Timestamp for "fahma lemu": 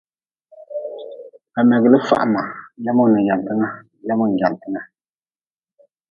2.07-3.03